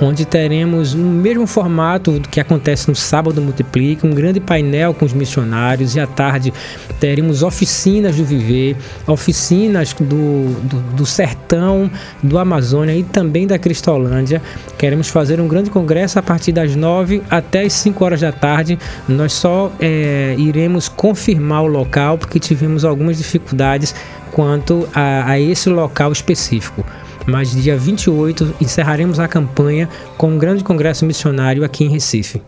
onde 0.00 0.24
teremos 0.24 0.92
o 0.92 0.98
mesmo 0.98 1.46
formato 1.46 2.20
que 2.28 2.40
acontece 2.40 2.88
no 2.88 2.96
sábado 2.96 3.40
Multiplica, 3.40 4.04
um 4.04 4.10
grande 4.10 4.40
painel 4.40 4.92
com 4.92 5.04
os 5.04 5.12
missionários 5.12 5.94
e 5.94 6.00
à 6.00 6.08
tarde 6.08 6.52
teremos 6.98 7.44
oficinas 7.44 8.16
do 8.16 8.24
Viver, 8.24 8.76
oficinas 9.06 9.92
do, 9.92 10.52
do, 10.64 10.80
do 10.96 11.06
Sertão, 11.06 11.88
do 12.20 12.38
Amazônia 12.38 12.96
e 12.96 13.04
também 13.04 13.46
da 13.46 13.56
Cristolândia. 13.56 14.42
Queremos 14.76 15.08
fazer 15.08 15.40
um 15.40 15.46
grande 15.46 15.70
congresso 15.70 16.18
a 16.18 16.22
partir 16.22 16.50
das 16.50 16.74
9 16.74 17.22
até 17.30 17.62
as 17.62 17.72
5 17.74 18.04
horas 18.04 18.20
da 18.20 18.32
tarde. 18.32 18.76
Nós 19.08 19.32
só 19.32 19.70
é, 19.78 20.34
iremos 20.36 20.88
confirmar 20.88 21.62
o 21.62 21.68
local 21.68 22.18
porque 22.18 22.40
tivemos 22.40 22.84
algumas 22.84 23.16
dificuldades 23.16 23.94
quanto 24.32 24.88
a, 24.94 25.30
a 25.30 25.40
esse 25.40 25.68
local 25.68 26.12
específico 26.12 26.84
mas 27.26 27.50
dia 27.50 27.76
28 27.76 28.56
encerraremos 28.60 29.18
a 29.18 29.28
campanha 29.28 29.88
com 30.16 30.30
um 30.30 30.38
grande 30.38 30.64
congresso 30.64 31.04
missionário 31.04 31.64
aqui 31.64 31.84
em 31.84 31.88
Recife. 31.88 32.42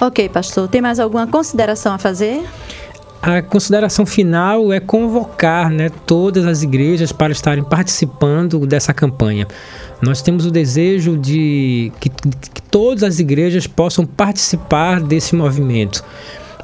Ok, 0.00 0.28
pastor. 0.28 0.68
Tem 0.68 0.80
mais 0.80 1.00
alguma 1.00 1.26
consideração 1.26 1.94
a 1.94 1.98
fazer? 1.98 2.42
A 3.22 3.42
consideração 3.42 4.06
final 4.06 4.72
é 4.72 4.80
convocar 4.80 5.70
né, 5.70 5.90
todas 6.06 6.46
as 6.46 6.62
igrejas 6.62 7.12
para 7.12 7.32
estarem 7.32 7.62
participando 7.62 8.66
dessa 8.66 8.94
campanha. 8.94 9.46
Nós 10.00 10.22
temos 10.22 10.46
o 10.46 10.50
desejo 10.50 11.18
de 11.18 11.92
que, 12.00 12.08
que 12.08 12.62
todas 12.70 13.02
as 13.02 13.18
igrejas 13.18 13.66
possam 13.66 14.06
participar 14.06 15.02
desse 15.02 15.36
movimento. 15.36 16.02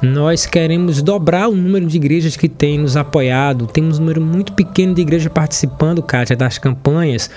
Nós 0.01 0.45
queremos 0.45 1.01
dobrar 1.01 1.47
o 1.47 1.55
número 1.55 1.85
de 1.85 1.97
igrejas 1.97 2.35
que 2.35 2.47
tem 2.47 2.77
nos 2.77 2.95
apoiado. 2.95 3.67
Temos 3.67 3.97
um 3.97 4.01
número 4.01 4.21
muito 4.21 4.53
pequeno 4.53 4.93
de 4.93 5.01
igrejas 5.01 5.31
participando, 5.31 6.01
Kátia, 6.01 6.35
das 6.35 6.57
campanhas 6.57 7.29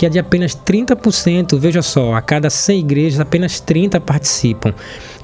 que 0.00 0.06
é 0.06 0.08
de 0.08 0.18
apenas 0.18 0.56
30%. 0.56 1.58
Veja 1.58 1.82
só, 1.82 2.14
a 2.14 2.22
cada 2.22 2.48
100 2.48 2.78
igrejas, 2.78 3.20
apenas 3.20 3.60
30 3.60 4.00
participam. 4.00 4.72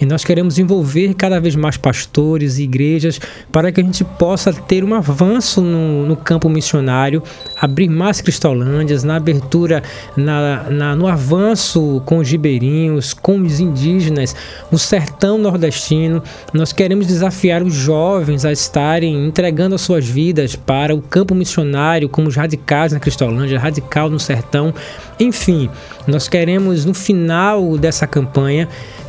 E 0.01 0.05
nós 0.05 0.25
queremos 0.25 0.59
envolver 0.59 1.15
cada 1.15 1.41
vez 1.41 1.57
mais 1.57 1.77
pastores 1.77 2.59
e 2.59 2.65
igrejas 2.65 3.21
para 3.51 3.73
que 3.73 3.81
a 3.81 3.85
gente 3.85 4.05
possa 4.05 4.53
ter 4.53 4.85
um 4.85 4.95
avanço 4.95 5.61
no, 5.61 6.07
no 6.07 6.17
campo 6.17 6.49
missionário, 6.49 7.23
abrir 7.61 7.89
mais 7.89 8.21
cristolândias, 8.21 9.05
na 9.05 9.17
abertura, 9.17 9.83
na, 10.17 10.65
na, 10.71 10.97
no 10.97 11.07
avanço 11.07 12.03
com 12.05 12.19
os 12.19 12.31
ribeirinhos, 12.31 13.15
com 13.15 13.41
os 13.41 13.61
indígenas, 13.61 14.37
no 14.71 14.79
sertão 14.79 15.39
nordestino. 15.39 16.23
Nós 16.53 16.73
queremos 16.73 17.07
desafiar 17.07 17.63
os 17.63 17.75
jovens 17.75 18.45
a 18.45 18.53
estarem 18.53 19.27
entregando 19.27 19.75
as 19.75 19.81
suas 19.81 20.07
vidas 20.07 20.55
para 20.55 20.95
o 20.95 21.01
campo 21.01 21.35
missionário, 21.35 22.09
como 22.09 22.29
os 22.29 22.37
radicais 22.37 22.93
na 22.93 23.01
Cristolândia, 23.01 23.59
radical 23.59 24.11
no 24.11 24.21
sertão. 24.21 24.75
Enfim, 25.19 25.71
nós 26.07 26.29
queremos 26.29 26.85
no 26.85 26.93
final 26.93 27.79
dessa 27.79 28.07
campanha 28.07 28.69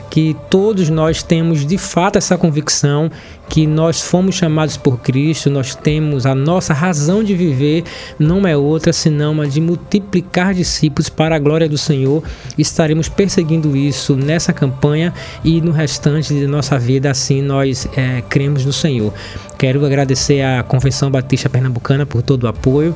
que 0.09 0.35
todos 0.49 0.89
nós 0.89 1.23
temos 1.23 1.65
de 1.65 1.77
fato 1.77 2.17
essa 2.17 2.37
convicção 2.37 3.11
que 3.49 3.65
nós 3.65 4.01
fomos 4.01 4.35
chamados 4.35 4.75
por 4.75 4.99
Cristo, 4.99 5.49
nós 5.49 5.73
temos 5.73 6.25
a 6.25 6.35
nossa 6.35 6.73
razão 6.73 7.23
de 7.23 7.33
viver, 7.33 7.83
não 8.19 8.45
é 8.45 8.57
outra 8.57 8.91
senão 8.91 9.39
a 9.41 9.45
de 9.45 9.61
multiplicar 9.61 10.53
discípulos 10.53 11.07
para 11.09 11.35
a 11.35 11.39
glória 11.39 11.69
do 11.69 11.77
Senhor. 11.77 12.23
Estaremos 12.57 13.07
perseguindo 13.07 13.75
isso 13.75 14.15
nessa 14.15 14.51
campanha 14.51 15.13
e 15.43 15.61
no 15.61 15.71
restante 15.71 16.33
de 16.33 16.45
nossa 16.45 16.77
vida, 16.77 17.09
assim 17.09 17.41
nós 17.41 17.87
é, 17.95 18.21
cremos 18.27 18.65
no 18.65 18.73
Senhor. 18.73 19.13
Quero 19.57 19.85
agradecer 19.85 20.41
à 20.41 20.61
Convenção 20.61 21.09
Batista 21.09 21.49
Pernambucana 21.49 22.05
por 22.05 22.21
todo 22.21 22.43
o 22.43 22.47
apoio, 22.47 22.95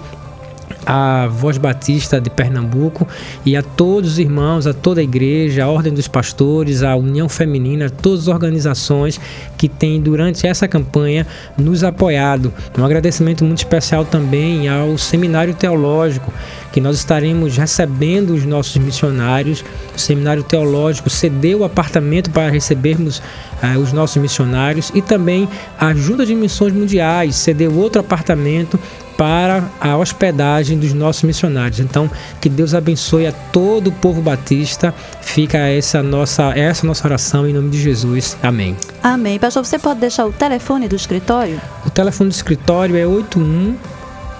a 0.85 1.27
Voz 1.27 1.57
Batista 1.57 2.19
de 2.19 2.29
Pernambuco 2.29 3.07
e 3.45 3.55
a 3.55 3.61
todos 3.61 4.13
os 4.13 4.19
irmãos, 4.19 4.65
a 4.65 4.73
toda 4.73 5.01
a 5.01 5.03
igreja, 5.03 5.63
a 5.63 5.67
Ordem 5.67 5.93
dos 5.93 6.07
Pastores, 6.07 6.83
a 6.83 6.95
União 6.95 7.29
Feminina, 7.29 7.89
todas 7.89 8.21
as 8.21 8.27
organizações 8.27 9.19
que 9.57 9.69
têm 9.69 10.01
durante 10.01 10.45
essa 10.47 10.67
campanha 10.67 11.25
nos 11.57 11.83
apoiado. 11.83 12.53
Um 12.77 12.83
agradecimento 12.83 13.43
muito 13.43 13.59
especial 13.59 14.05
também 14.05 14.67
ao 14.67 14.97
Seminário 14.97 15.53
Teológico, 15.53 16.33
que 16.71 16.79
nós 16.79 16.97
estaremos 16.97 17.57
recebendo 17.57 18.33
os 18.33 18.45
nossos 18.45 18.77
missionários. 18.77 19.63
O 19.95 19.99
Seminário 19.99 20.43
Teológico 20.43 21.09
cedeu 21.09 21.59
o 21.59 21.63
apartamento 21.63 22.31
para 22.31 22.49
recebermos 22.49 23.19
uh, 23.19 23.79
os 23.79 23.91
nossos 23.91 24.21
missionários 24.21 24.91
e 24.95 25.01
também 25.01 25.47
a 25.79 25.93
Junta 25.93 26.25
de 26.25 26.33
Missões 26.33 26.73
Mundiais 26.73 27.35
cedeu 27.35 27.73
outro 27.75 27.99
apartamento 27.99 28.79
para 29.21 29.69
a 29.79 29.95
hospedagem 29.95 30.79
dos 30.79 30.93
nossos 30.93 31.21
missionários. 31.21 31.79
Então, 31.79 32.09
que 32.41 32.49
Deus 32.49 32.73
abençoe 32.73 33.27
a 33.27 33.31
todo 33.31 33.89
o 33.89 33.91
povo 33.91 34.19
batista. 34.19 34.91
Fica 35.21 35.59
essa 35.59 36.01
nossa, 36.01 36.57
essa 36.57 36.87
nossa 36.87 37.07
oração 37.07 37.47
em 37.47 37.53
nome 37.53 37.69
de 37.69 37.79
Jesus. 37.79 38.35
Amém. 38.41 38.75
Amém. 39.03 39.37
Pastor, 39.37 39.63
você 39.63 39.77
pode 39.77 39.99
deixar 39.99 40.25
o 40.25 40.33
telefone 40.33 40.87
do 40.87 40.95
escritório? 40.95 41.61
O 41.85 41.91
telefone 41.91 42.31
do 42.31 42.33
escritório 42.33 42.97
é 42.97 43.05
81 43.05 43.75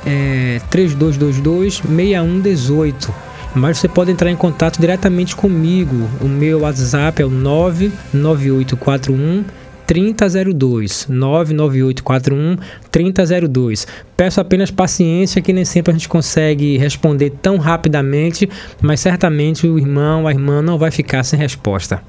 é, 0.03 0.59
3222 0.71 1.83
6118 1.87 3.13
mas 3.53 3.77
você 3.77 3.87
pode 3.87 4.09
entrar 4.09 4.31
em 4.31 4.35
contato 4.35 4.79
diretamente 4.79 5.35
comigo. 5.35 6.09
O 6.21 6.27
meu 6.27 6.61
WhatsApp 6.61 7.21
é 7.21 7.25
o 7.25 7.29
99841 7.29 9.43
3002 9.87 11.07
99841 11.09 12.57
3002. 12.91 13.87
Peço 14.15 14.41
apenas 14.41 14.71
paciência 14.71 15.41
que 15.41 15.53
nem 15.53 15.65
sempre 15.65 15.91
a 15.91 15.93
gente 15.93 16.09
consegue 16.09 16.77
responder 16.77 17.31
tão 17.41 17.57
rapidamente, 17.57 18.49
mas 18.81 18.99
certamente 18.99 19.67
o 19.67 19.77
irmão, 19.77 20.27
a 20.27 20.31
irmã 20.31 20.61
não 20.61 20.77
vai 20.77 20.91
ficar 20.91 21.23
sem 21.23 21.39
resposta. 21.39 22.01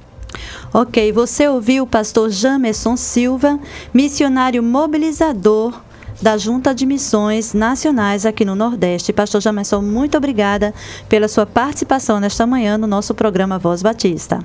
Ok, 0.72 1.12
você 1.12 1.46
ouviu 1.46 1.84
o 1.84 1.86
pastor 1.86 2.30
Jamerson 2.30 2.96
Silva, 2.96 3.58
missionário 3.92 4.62
mobilizador 4.62 5.78
da 6.22 6.38
Junta 6.38 6.74
de 6.74 6.86
Missões 6.86 7.52
Nacionais 7.52 8.24
aqui 8.24 8.44
no 8.44 8.54
Nordeste. 8.54 9.12
Pastor 9.12 9.40
Jamerson, 9.40 9.82
muito 9.82 10.16
obrigada 10.16 10.72
pela 11.08 11.28
sua 11.28 11.44
participação 11.44 12.20
nesta 12.20 12.46
manhã 12.46 12.78
no 12.78 12.86
nosso 12.86 13.12
programa 13.12 13.58
Voz 13.58 13.82
Batista. 13.82 14.38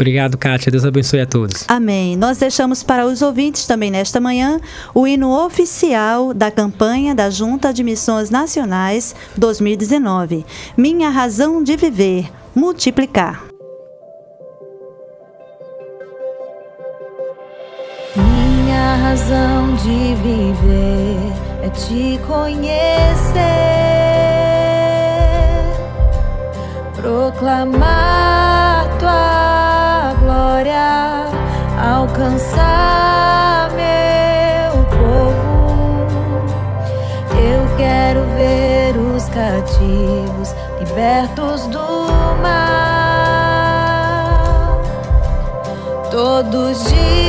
Obrigado, 0.00 0.38
Kátia. 0.38 0.72
Deus 0.72 0.86
abençoe 0.86 1.20
a 1.20 1.26
todos. 1.26 1.66
Amém. 1.68 2.16
Nós 2.16 2.38
deixamos 2.38 2.82
para 2.82 3.04
os 3.04 3.20
ouvintes 3.20 3.66
também 3.66 3.90
nesta 3.90 4.18
manhã 4.18 4.58
o 4.94 5.06
hino 5.06 5.28
oficial 5.44 6.32
da 6.32 6.50
campanha 6.50 7.14
da 7.14 7.28
Junta 7.28 7.70
de 7.70 7.84
Missões 7.84 8.30
Nacionais 8.30 9.14
2019. 9.36 10.46
Minha 10.74 11.10
razão 11.10 11.62
de 11.62 11.76
viver, 11.76 12.30
multiplicar. 12.54 13.44
Minha 18.16 18.94
razão 19.02 19.74
de 19.76 20.14
viver 20.14 21.34
é 21.62 21.68
te 21.68 22.18
conhecer, 22.26 23.34
proclamar 26.96 28.88
tua 28.98 29.49
alcançar 32.00 33.70
meu 33.72 34.72
povo. 34.84 36.46
Eu 37.36 37.76
quero 37.76 38.22
ver 38.36 38.96
os 38.96 39.28
cativos 39.28 40.54
libertos 40.78 41.66
do 41.66 42.08
mal, 42.42 43.20
todos 46.10 46.84
de 46.84 47.19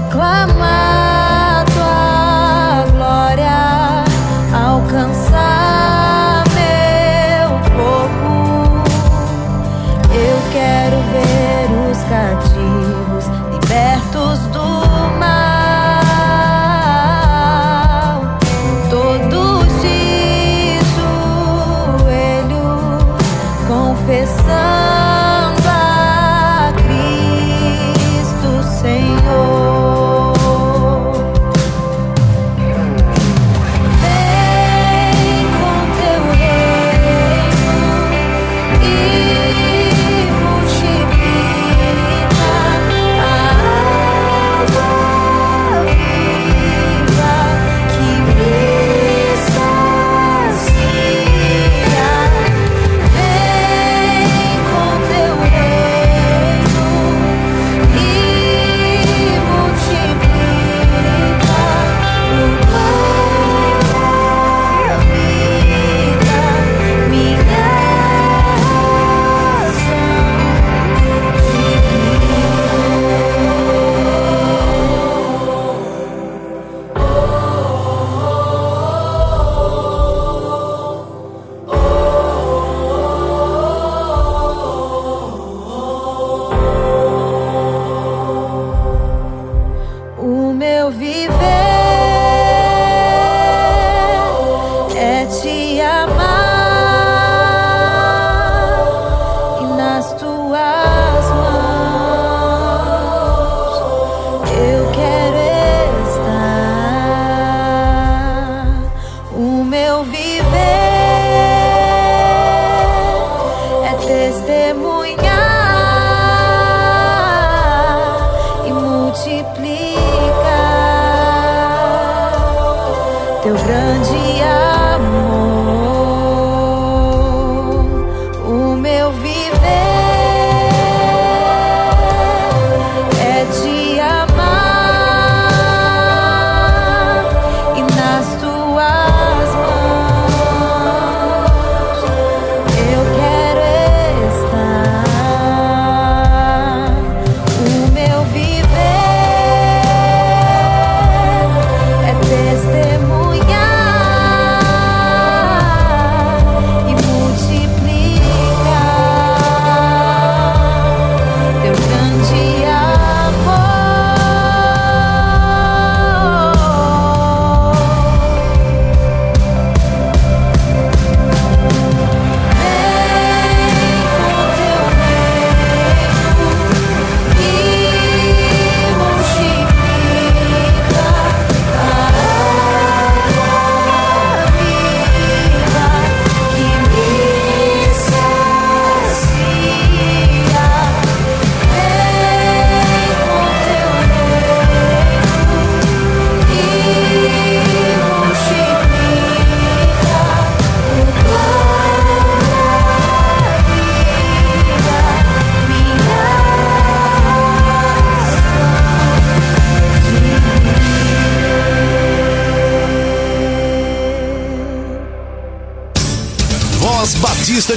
proclamar. 0.00 0.95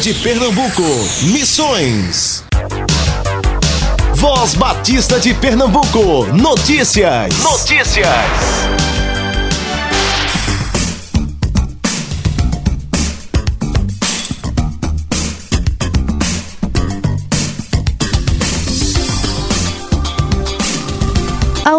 De 0.09 0.13
Pernambuco. 0.15 0.81
Missões. 1.21 2.43
Voz 4.15 4.55
Batista 4.55 5.19
de 5.19 5.35
Pernambuco. 5.35 6.25
Notícias. 6.33 7.31
Notícias. 7.43 8.07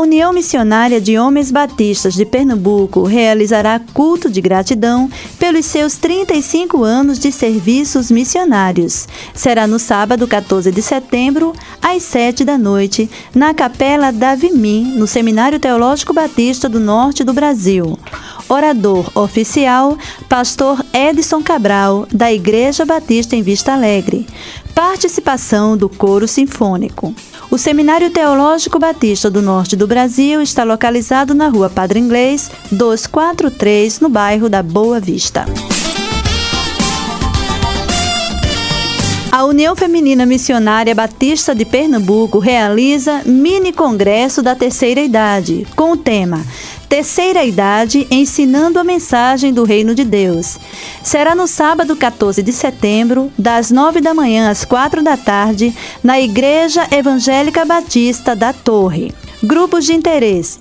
União 0.01 0.33
Missionária 0.33 1.01
de 1.01 1.19
Homens 1.19 1.51
Batistas 1.51 2.15
de 2.15 2.25
Pernambuco 2.25 3.05
realizará 3.05 3.81
culto 3.93 4.31
de 4.31 4.41
gratidão 4.41 5.11
pelos 5.39 5.67
seus 5.67 5.97
35 5.97 6.83
anos 6.83 7.19
de 7.19 7.31
serviços 7.31 8.11
missionários. 8.11 9.07
Será 9.35 9.67
no 9.67 9.79
sábado 9.79 10.27
14 10.27 10.73
de 10.73 10.81
setembro, 10.81 11.53
às 11.83 12.03
7 12.03 12.45
da 12.45 12.57
noite, 12.57 13.11
na 13.35 13.53
Capela 13.53 14.11
da 14.11 14.35
Vimim, 14.35 14.95
no 14.97 15.07
Seminário 15.07 15.61
Teológico 15.61 16.13
Batista 16.13 16.69
do 16.69 16.81
Norte 16.81 17.23
do 17.23 17.33
Brasil. 17.33 17.99
Orador 18.49 19.11
oficial, 19.15 19.97
Pastor 20.29 20.85
Edson 20.93 21.43
Cabral, 21.43 22.07
da 22.13 22.33
Igreja 22.33 22.85
Batista 22.85 23.37
em 23.37 23.43
Vista 23.43 23.73
Alegre. 23.73 24.27
Participação 24.75 25.77
do 25.77 25.89
Coro 25.89 26.27
Sinfônico. 26.27 27.15
O 27.51 27.59
Seminário 27.59 28.11
Teológico 28.11 28.79
Batista 28.79 29.29
do 29.29 29.43
Norte 29.43 29.75
do 29.75 29.85
Brasil 29.85 30.41
está 30.41 30.63
localizado 30.63 31.35
na 31.35 31.49
Rua 31.49 31.69
Padre 31.69 31.99
Inglês, 31.99 32.49
243, 32.71 33.99
no 33.99 34.09
bairro 34.09 34.49
da 34.49 34.63
Boa 34.63 35.01
Vista. 35.01 35.47
A 39.33 39.45
União 39.45 39.75
Feminina 39.75 40.25
Missionária 40.25 40.95
Batista 40.95 41.53
de 41.53 41.65
Pernambuco 41.65 42.39
realiza 42.39 43.23
mini 43.27 43.73
congresso 43.73 44.45
da 44.45 44.55
terceira 44.55 45.01
idade, 45.01 45.67
com 45.75 45.93
o 45.93 45.97
tema 45.97 46.45
Terceira 46.91 47.45
Idade 47.45 48.05
ensinando 48.11 48.77
a 48.77 48.83
mensagem 48.83 49.53
do 49.53 49.63
Reino 49.63 49.95
de 49.95 50.05
Deus. 50.05 50.59
Será 51.05 51.37
no 51.37 51.47
sábado 51.47 51.95
14 51.95 52.43
de 52.43 52.53
setembro, 52.53 53.33
das 53.39 53.71
9 53.71 54.01
da 54.01 54.13
manhã 54.13 54.51
às 54.51 54.65
4 54.65 55.01
da 55.01 55.17
tarde, 55.17 55.73
na 56.03 56.21
Igreja 56.21 56.89
Evangélica 56.91 57.65
Batista 57.65 58.35
da 58.35 58.53
Torre. 58.53 59.15
Grupos 59.41 59.85
de 59.85 59.93
interesse: 59.93 60.59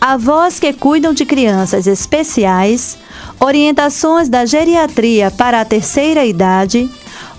avós 0.00 0.58
que 0.58 0.72
cuidam 0.72 1.14
de 1.14 1.24
crianças 1.24 1.86
especiais, 1.86 2.98
orientações 3.38 4.28
da 4.28 4.44
geriatria 4.44 5.30
para 5.30 5.60
a 5.60 5.64
terceira 5.64 6.24
idade, 6.24 6.90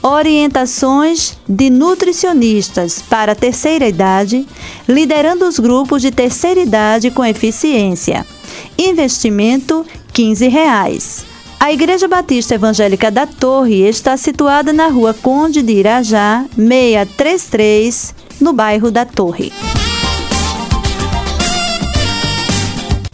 orientações 0.02 1.38
de 1.48 1.70
nutricionistas 1.70 3.02
para 3.02 3.34
a 3.34 3.36
terceira 3.36 3.88
idade, 3.88 4.46
liderando 4.88 5.48
os 5.48 5.60
grupos 5.60 6.02
de 6.02 6.12
terceira 6.12 6.60
idade 6.60 7.12
com 7.12 7.24
eficiência. 7.24 8.26
Investimento 8.78 9.86
15 10.14 10.48
reais. 10.48 11.26
A 11.60 11.72
Igreja 11.72 12.08
Batista 12.08 12.56
Evangélica 12.56 13.12
da 13.12 13.28
Torre 13.28 13.88
está 13.88 14.18
situada 14.18 14.74
na 14.74 14.88
rua 14.88 15.14
Conde 15.14 15.62
de 15.62 15.74
Irajá, 15.74 16.44
633, 16.56 18.16
no 18.40 18.52
bairro 18.52 18.90
da 18.90 19.06
Torre. 19.06 19.54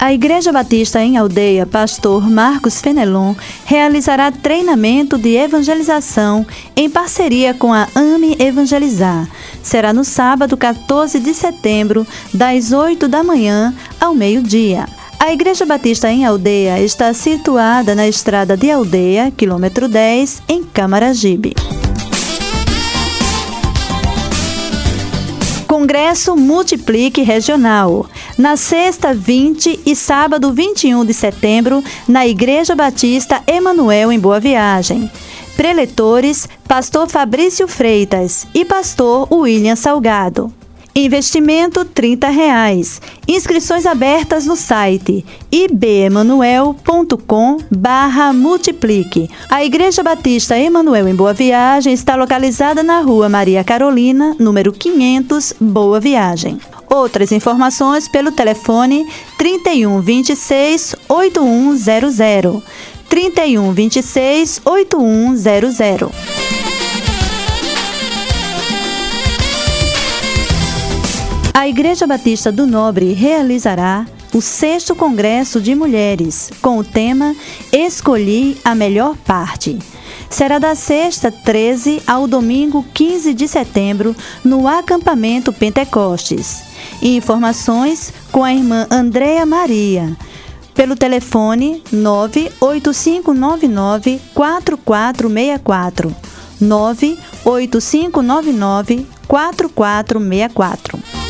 A 0.00 0.12
Igreja 0.12 0.52
Batista 0.52 1.02
em 1.02 1.16
Aldeia 1.16 1.66
Pastor 1.66 2.30
Marcos 2.30 2.80
Fenelon 2.80 3.34
realizará 3.64 4.30
treinamento 4.30 5.18
de 5.18 5.34
evangelização 5.34 6.46
em 6.76 6.88
parceria 6.88 7.52
com 7.52 7.72
a 7.72 7.88
AME 7.96 8.36
Evangelizar. 8.38 9.28
Será 9.60 9.92
no 9.92 10.04
sábado 10.04 10.56
14 10.56 11.18
de 11.18 11.34
setembro, 11.34 12.06
das 12.32 12.70
8 12.70 13.08
da 13.08 13.24
manhã 13.24 13.74
ao 14.00 14.14
meio-dia. 14.14 14.86
A 15.18 15.32
Igreja 15.32 15.66
Batista 15.66 16.08
em 16.08 16.24
Aldeia 16.24 16.80
está 16.80 17.12
situada 17.12 17.92
na 17.92 18.06
estrada 18.06 18.56
de 18.56 18.70
Aldeia, 18.70 19.32
quilômetro 19.36 19.88
10, 19.88 20.42
em 20.48 20.62
Camaragibe. 20.62 21.56
Congresso 25.66 26.34
Multiplique 26.34 27.22
Regional. 27.22 28.06
Na 28.38 28.56
sexta 28.56 29.12
20 29.12 29.80
e 29.84 29.96
sábado 29.96 30.52
21 30.52 31.04
de 31.04 31.12
setembro, 31.12 31.82
na 32.06 32.24
Igreja 32.24 32.76
Batista 32.76 33.42
Emanuel 33.48 34.12
em 34.12 34.18
Boa 34.20 34.38
Viagem. 34.38 35.10
Preletores, 35.56 36.48
Pastor 36.68 37.08
Fabrício 37.08 37.66
Freitas 37.66 38.46
e 38.54 38.64
Pastor 38.64 39.26
William 39.32 39.74
Salgado. 39.74 40.52
Investimento 41.00 41.84
30 41.84 42.28
reais. 42.28 43.00
Inscrições 43.28 43.86
abertas 43.86 44.46
no 44.46 44.56
site 44.56 45.24
ibemanuel.com 45.48 47.58
barra 47.70 48.32
multiplique. 48.32 49.30
A 49.48 49.64
Igreja 49.64 50.02
Batista 50.02 50.58
Emanuel 50.58 51.06
em 51.06 51.14
Boa 51.14 51.32
Viagem 51.32 51.94
está 51.94 52.16
localizada 52.16 52.82
na 52.82 53.00
rua 53.00 53.28
Maria 53.28 53.62
Carolina, 53.62 54.34
número 54.40 54.72
500, 54.72 55.54
Boa 55.60 56.00
Viagem. 56.00 56.58
Outras 56.90 57.30
informações 57.30 58.08
pelo 58.08 58.32
telefone 58.32 59.06
31 59.38 60.00
26 60.00 60.96
8100. 61.08 62.60
31 63.08 63.72
26 63.72 64.62
8100. 64.64 66.57
A 71.58 71.66
Igreja 71.66 72.06
Batista 72.06 72.52
do 72.52 72.68
Nobre 72.68 73.12
realizará 73.14 74.06
o 74.32 74.40
sexto 74.40 74.94
Congresso 74.94 75.60
de 75.60 75.74
Mulheres, 75.74 76.52
com 76.62 76.78
o 76.78 76.84
tema 76.84 77.34
Escolhi 77.72 78.56
a 78.64 78.76
Melhor 78.76 79.16
Parte. 79.16 79.76
Será 80.30 80.60
da 80.60 80.76
sexta 80.76 81.32
13 81.32 82.00
ao 82.06 82.28
domingo 82.28 82.86
15 82.94 83.34
de 83.34 83.48
setembro, 83.48 84.14
no 84.44 84.68
acampamento 84.68 85.52
Pentecostes. 85.52 86.62
Informações 87.02 88.12
com 88.30 88.44
a 88.44 88.54
irmã 88.54 88.86
Andréa 88.88 89.44
Maria. 89.44 90.16
pelo 90.76 90.94
telefone 90.94 91.82
98599 91.90 94.20
4464. 94.32 96.14
98599 96.60 99.06
4464. 99.26 101.27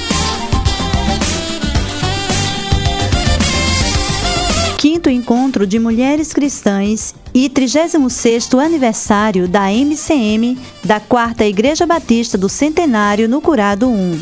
Quinto 4.98 5.10
encontro 5.10 5.64
de 5.64 5.78
mulheres 5.78 6.32
cristãs 6.32 7.14
e 7.32 7.48
36º 7.48 8.58
aniversário 8.58 9.46
da 9.46 9.70
MCM 9.70 10.58
da 10.82 10.98
Quarta 10.98 11.46
Igreja 11.46 11.86
Batista 11.86 12.36
do 12.36 12.48
Centenário 12.48 13.28
no 13.28 13.40
Curado 13.40 13.88
1. 13.88 14.20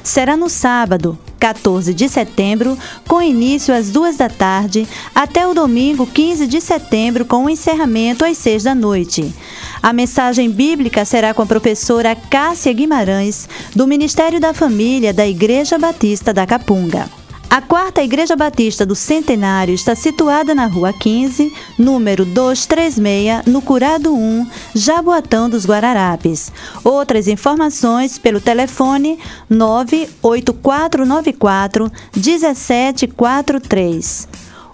Será 0.00 0.36
no 0.36 0.48
sábado, 0.48 1.18
14 1.40 1.92
de 1.92 2.08
setembro, 2.08 2.78
com 3.08 3.20
início 3.20 3.74
às 3.74 3.90
duas 3.90 4.16
da 4.16 4.28
tarde, 4.28 4.86
até 5.12 5.44
o 5.44 5.54
domingo 5.54 6.06
15 6.06 6.46
de 6.46 6.60
setembro, 6.60 7.24
com 7.24 7.46
o 7.46 7.50
encerramento 7.50 8.24
às 8.24 8.38
seis 8.38 8.62
da 8.62 8.76
noite. 8.76 9.34
A 9.82 9.92
mensagem 9.92 10.48
bíblica 10.48 11.04
será 11.04 11.34
com 11.34 11.42
a 11.42 11.46
professora 11.46 12.14
Cássia 12.14 12.72
Guimarães, 12.72 13.48
do 13.74 13.88
Ministério 13.88 14.38
da 14.38 14.54
Família 14.54 15.12
da 15.12 15.26
Igreja 15.26 15.80
Batista 15.80 16.32
da 16.32 16.46
Capunga. 16.46 17.21
A 17.52 17.60
quarta 17.60 18.02
Igreja 18.02 18.34
Batista 18.34 18.86
do 18.86 18.94
Centenário 18.94 19.74
está 19.74 19.94
situada 19.94 20.54
na 20.54 20.64
Rua 20.64 20.90
15, 20.90 21.52
número 21.78 22.24
236, 22.24 23.42
no 23.44 23.60
Curado 23.60 24.14
1, 24.14 24.46
Jaboatão 24.74 25.50
dos 25.50 25.66
Guararapes. 25.66 26.50
Outras 26.82 27.28
informações 27.28 28.16
pelo 28.16 28.40
telefone 28.40 29.18
98494 29.50 31.92
1743. 32.16 34.28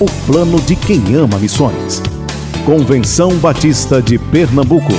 o 0.00 0.06
plano 0.26 0.60
de 0.60 0.76
quem 0.76 1.14
ama 1.16 1.38
missões. 1.38 2.00
Convenção 2.64 3.36
Batista 3.38 4.00
de 4.00 4.16
Pernambuco. 4.16 4.92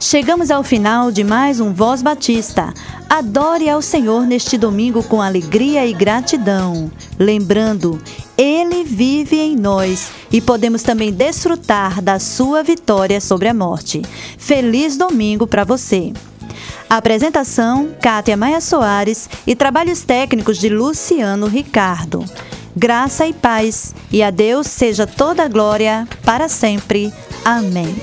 Chegamos 0.00 0.50
ao 0.50 0.62
final 0.62 1.10
de 1.10 1.22
mais 1.22 1.60
um 1.60 1.72
Voz 1.72 2.02
Batista. 2.02 2.72
Adore 3.08 3.70
ao 3.70 3.80
Senhor 3.80 4.26
neste 4.26 4.58
domingo 4.58 5.02
com 5.02 5.22
alegria 5.22 5.86
e 5.86 5.94
gratidão. 5.94 6.90
Lembrando, 7.18 8.00
Ele 8.36 8.84
vive 8.84 9.40
em 9.40 9.56
nós 9.56 10.10
e 10.30 10.40
podemos 10.40 10.82
também 10.82 11.10
desfrutar 11.10 12.02
da 12.02 12.18
sua 12.18 12.62
vitória 12.62 13.20
sobre 13.20 13.48
a 13.48 13.54
morte. 13.54 14.02
Feliz 14.36 14.96
domingo 14.98 15.46
para 15.46 15.64
você. 15.64 16.12
Apresentação: 16.88 17.90
Kátia 18.00 18.36
Maia 18.36 18.60
Soares 18.60 19.28
e 19.46 19.56
trabalhos 19.56 20.02
técnicos 20.02 20.58
de 20.58 20.68
Luciano 20.68 21.46
Ricardo. 21.46 22.24
Graça 22.76 23.26
e 23.26 23.32
paz, 23.32 23.94
e 24.12 24.22
a 24.22 24.30
Deus 24.30 24.66
seja 24.66 25.06
toda 25.06 25.44
a 25.44 25.48
glória 25.48 26.06
para 26.24 26.48
sempre. 26.48 27.12
Amém. 27.44 27.96